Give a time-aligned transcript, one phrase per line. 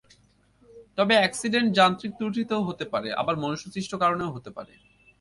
[0.97, 4.73] তবে অ্যাকসিডেন্ট যান্ত্রিক ত্রুটিতেও হতে পারে, আবার মনুষ্যসৃষ্ট কারণেও হতে পারে।